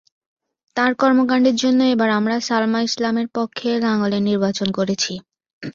তাঁর 0.75 0.91
কর্মকাণ্ডের 1.01 1.55
জন্য 1.55 1.79
এবার 1.93 2.09
আমরা 2.19 2.35
সালমা 2.47 2.79
ইসলামের 2.83 3.27
পক্ষে 3.37 3.69
লাঙ্গলের 3.83 4.21
নির্বাচন 4.29 4.67
করেছি। 4.77 5.13